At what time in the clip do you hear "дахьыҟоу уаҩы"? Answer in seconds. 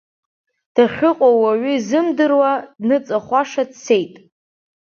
0.75-1.71